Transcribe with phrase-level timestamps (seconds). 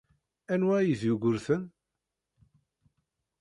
[0.53, 1.63] Anwa ay d Yugurten?